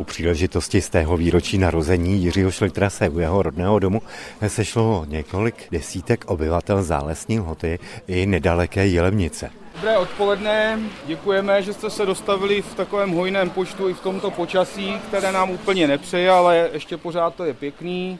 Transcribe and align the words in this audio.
U 0.00 0.04
příležitosti 0.04 0.80
z 0.80 0.88
tého 0.88 1.16
výročí 1.16 1.58
narození 1.58 2.22
Jiřího 2.22 2.50
Šlitra 2.50 2.90
se 2.90 3.08
u 3.08 3.18
jeho 3.18 3.42
rodného 3.42 3.78
domu 3.78 4.02
sešlo 4.46 5.04
několik 5.08 5.54
desítek 5.70 6.24
obyvatel 6.30 6.82
zálesní 6.82 7.40
lhoty 7.40 7.78
i 8.08 8.26
nedaleké 8.26 8.86
Jelemnice. 8.86 9.50
Dobré 9.74 9.98
odpoledne, 9.98 10.78
děkujeme, 11.06 11.62
že 11.62 11.72
jste 11.72 11.90
se 11.90 12.06
dostavili 12.06 12.62
v 12.62 12.74
takovém 12.74 13.10
hojném 13.10 13.50
počtu 13.50 13.88
i 13.88 13.94
v 13.94 14.00
tomto 14.00 14.30
počasí, 14.30 14.94
které 15.08 15.32
nám 15.32 15.50
úplně 15.50 15.86
nepřeje, 15.86 16.30
ale 16.30 16.68
ještě 16.72 16.96
pořád 16.96 17.34
to 17.34 17.44
je 17.44 17.54
pěkný 17.54 18.18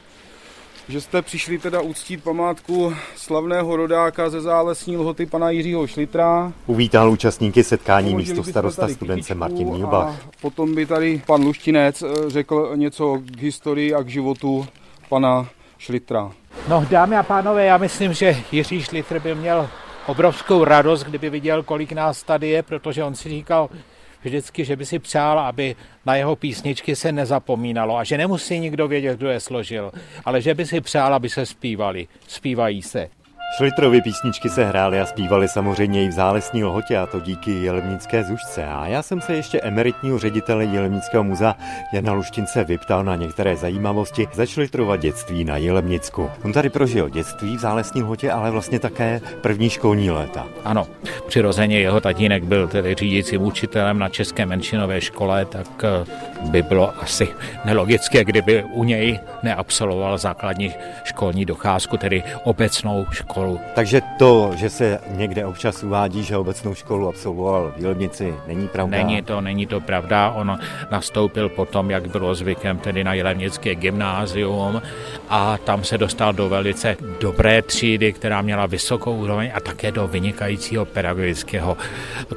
že 0.90 1.00
jste 1.00 1.22
přišli 1.22 1.58
teda 1.58 1.80
uctít 1.80 2.24
památku 2.24 2.94
slavného 3.16 3.76
rodáka 3.76 4.30
ze 4.30 4.40
zálesní 4.40 4.96
lhoty 4.96 5.26
pana 5.26 5.50
Jiřího 5.50 5.86
Šlitra. 5.86 6.52
Uvítal 6.66 7.10
účastníky 7.10 7.64
setkání 7.64 8.14
místo 8.14 8.44
starosta 8.44 8.88
studence 8.88 9.34
Martin 9.34 9.70
Mílbach. 9.70 10.14
Potom 10.40 10.74
by 10.74 10.86
tady 10.86 11.22
pan 11.26 11.42
Luštinec 11.42 12.02
eh, 12.02 12.30
řekl 12.30 12.72
něco 12.74 13.22
k 13.24 13.40
historii 13.40 13.94
a 13.94 14.02
k 14.02 14.08
životu 14.08 14.66
pana 15.08 15.48
Šlitra. 15.78 16.32
No 16.68 16.86
dámy 16.90 17.16
a 17.16 17.22
pánové, 17.22 17.64
já 17.64 17.78
myslím, 17.78 18.12
že 18.12 18.36
Jiří 18.52 18.82
Šlitr 18.82 19.18
by 19.18 19.34
měl 19.34 19.68
obrovskou 20.06 20.64
radost, 20.64 21.04
kdyby 21.04 21.30
viděl, 21.30 21.62
kolik 21.62 21.92
nás 21.92 22.22
tady 22.22 22.48
je, 22.48 22.62
protože 22.62 23.04
on 23.04 23.14
si 23.14 23.28
říkal, 23.28 23.70
vždycky, 24.22 24.64
že 24.64 24.76
by 24.76 24.86
si 24.86 24.98
přál, 24.98 25.38
aby 25.38 25.76
na 26.06 26.16
jeho 26.16 26.36
písničky 26.36 26.96
se 26.96 27.12
nezapomínalo 27.12 27.96
a 27.96 28.04
že 28.04 28.18
nemusí 28.18 28.58
nikdo 28.58 28.88
vědět, 28.88 29.18
kdo 29.18 29.30
je 29.30 29.40
složil, 29.40 29.92
ale 30.24 30.42
že 30.42 30.54
by 30.54 30.66
si 30.66 30.80
přál, 30.80 31.14
aby 31.14 31.28
se 31.28 31.46
zpívali. 31.46 32.08
Zpívají 32.26 32.82
se. 32.82 33.19
Šlitrovy 33.56 34.02
písničky 34.02 34.48
se 34.48 34.64
hrály 34.64 35.00
a 35.00 35.06
zpívaly 35.06 35.48
samozřejmě 35.48 36.04
i 36.04 36.08
v 36.08 36.12
zálesní 36.12 36.64
lhotě 36.64 36.98
a 36.98 37.06
to 37.06 37.20
díky 37.20 37.50
Jelemnické 37.50 38.24
zušce. 38.24 38.66
A 38.66 38.86
já 38.86 39.02
jsem 39.02 39.20
se 39.20 39.34
ještě 39.34 39.60
emeritního 39.60 40.18
ředitele 40.18 40.64
Jelemnického 40.64 41.24
muzea 41.24 41.56
Jana 41.92 42.12
Luštince 42.12 42.64
vyptal 42.64 43.04
na 43.04 43.16
některé 43.16 43.56
zajímavosti 43.56 44.28
za 44.32 44.46
Šlitrova 44.46 44.96
dětství 44.96 45.44
na 45.44 45.56
Jelemnicku. 45.56 46.30
On 46.44 46.52
tady 46.52 46.70
prožil 46.70 47.08
dětství 47.08 47.56
v 47.56 47.60
zálesní 47.60 48.02
lhotě, 48.02 48.30
ale 48.30 48.50
vlastně 48.50 48.78
také 48.78 49.20
první 49.40 49.70
školní 49.70 50.10
léta. 50.10 50.46
Ano, 50.64 50.86
přirozeně 51.26 51.80
jeho 51.80 52.00
tatínek 52.00 52.44
byl 52.44 52.68
tedy 52.68 52.94
řídícím 52.94 53.42
učitelem 53.42 53.98
na 53.98 54.08
České 54.08 54.46
menšinové 54.46 55.00
škole, 55.00 55.44
tak 55.44 55.84
eh, 55.84 56.04
by 56.50 56.62
bylo 56.62 57.02
asi 57.02 57.28
nelogické, 57.64 58.24
kdyby 58.24 58.64
u 58.64 58.84
něj 58.84 59.20
neabsolvoval 59.42 60.18
základní 60.18 60.74
školní 61.04 61.44
docházku, 61.44 61.96
tedy 61.96 62.22
obecnou 62.44 63.06
školu. 63.10 63.60
Takže 63.74 64.02
to, 64.18 64.50
že 64.54 64.70
se 64.70 64.98
někde 65.10 65.46
občas 65.46 65.82
uvádí, 65.82 66.22
že 66.22 66.36
obecnou 66.36 66.74
školu 66.74 67.08
absolvoval 67.08 67.72
v 67.76 67.80
Jelenici, 67.80 68.34
není 68.46 68.68
pravda? 68.68 68.98
Není 68.98 69.22
to, 69.22 69.40
není 69.40 69.66
to 69.66 69.80
pravda. 69.80 70.30
On 70.30 70.58
nastoupil 70.90 71.48
potom, 71.48 71.90
jak 71.90 72.10
bylo 72.10 72.34
zvykem, 72.34 72.78
tedy 72.78 73.04
na 73.04 73.14
Jelenické 73.14 73.74
gymnázium 73.74 74.82
a 75.28 75.58
tam 75.58 75.84
se 75.84 75.98
dostal 75.98 76.32
do 76.32 76.48
velice 76.48 76.96
dobré 77.20 77.62
třídy, 77.62 78.12
která 78.12 78.42
měla 78.42 78.66
vysokou 78.66 79.16
úroveň 79.16 79.50
a 79.54 79.60
také 79.60 79.92
do 79.92 80.06
vynikajícího 80.06 80.84
pedagogického 80.84 81.76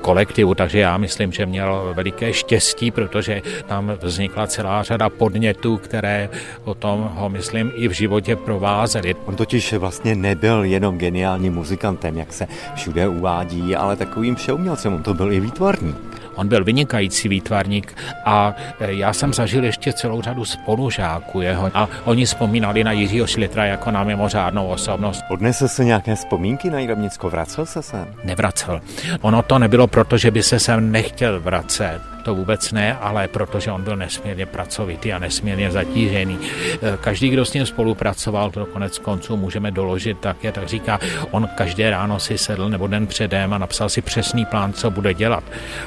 kolektivu. 0.01 0.55
Takže 0.55 0.79
já 0.79 0.97
myslím, 0.97 1.31
že 1.31 1.45
měl 1.45 1.91
veliké 1.95 2.33
štěstí, 2.33 2.91
protože 2.91 3.41
tam 3.67 3.91
vznikla 4.01 4.47
celá 4.47 4.83
řada 4.83 5.09
podnětů, 5.09 5.77
které 5.77 6.29
o 6.63 6.73
tom 6.73 6.92
ho, 6.97 7.29
myslím, 7.29 7.71
i 7.75 7.87
v 7.87 7.91
životě 7.91 8.35
provázely. 8.35 9.15
On 9.25 9.35
totiž 9.35 9.73
vlastně 9.73 10.15
nebyl 10.15 10.63
jenom 10.63 10.97
geniálním 10.97 11.53
muzikantem, 11.53 12.17
jak 12.17 12.33
se 12.33 12.47
všude 12.75 13.07
uvádí, 13.07 13.75
ale 13.75 13.95
takovým 13.95 14.35
všeumělcem. 14.35 14.93
On 14.93 15.03
to 15.03 15.13
byl 15.13 15.33
i 15.33 15.39
výtvarník. 15.39 16.13
On 16.35 16.47
byl 16.47 16.63
vynikající 16.63 17.29
výtvarník 17.29 17.97
a 18.25 18.55
e, 18.79 18.93
já 18.93 19.13
jsem 19.13 19.33
zažil 19.33 19.63
ještě 19.63 19.93
celou 19.93 20.21
řadu 20.21 20.45
spolužáků 20.45 21.41
jeho 21.41 21.71
a 21.73 21.89
oni 22.05 22.25
vzpomínali 22.25 22.83
na 22.83 22.91
Jiřího 22.91 23.27
Šlitra 23.27 23.65
jako 23.65 23.91
na 23.91 24.03
mimořádnou 24.03 24.67
osobnost. 24.67 25.23
Odnesl 25.29 25.67
se 25.67 25.85
nějaké 25.85 26.15
vzpomínky 26.15 26.69
na 26.69 26.79
Jirovnicko? 26.79 27.29
Vracel 27.29 27.65
se 27.65 27.81
sem? 27.81 28.07
Nevracel. 28.23 28.81
Ono 29.21 29.41
to 29.41 29.59
nebylo 29.59 29.87
proto, 29.87 30.17
že 30.17 30.31
by 30.31 30.43
se 30.43 30.59
sem 30.59 30.91
nechtěl 30.91 31.39
vracet 31.39 32.12
to 32.23 32.35
vůbec 32.35 32.71
ne, 32.71 32.97
ale 32.97 33.27
protože 33.27 33.71
on 33.71 33.83
byl 33.83 33.95
nesmírně 33.95 34.45
pracovitý 34.45 35.13
a 35.13 35.19
nesmírně 35.19 35.71
zatížený. 35.71 36.39
E, 36.81 36.97
každý, 36.97 37.29
kdo 37.29 37.45
s 37.45 37.53
ním 37.53 37.65
spolupracoval, 37.65 38.51
to 38.51 38.65
konec 38.65 38.99
konců 38.99 39.37
můžeme 39.37 39.71
doložit 39.71 40.19
také, 40.19 40.51
tak 40.51 40.67
říká, 40.67 40.99
on 41.31 41.49
každé 41.55 41.89
ráno 41.89 42.19
si 42.19 42.37
sedl 42.37 42.69
nebo 42.69 42.87
den 42.87 43.07
předem 43.07 43.53
a 43.53 43.57
napsal 43.57 43.89
si 43.89 44.01
přesný 44.01 44.45
plán, 44.45 44.73
co 44.73 44.91
bude 44.91 45.13
dělat. 45.13 45.43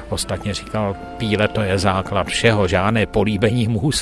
Ostatně 0.08 0.54
říkal, 0.54 0.97
píle 1.16 1.48
to 1.48 1.60
je 1.60 1.78
základ 1.78 2.26
všeho, 2.26 2.68
žádné 2.68 3.06
políbení 3.06 3.68
můz 3.68 3.94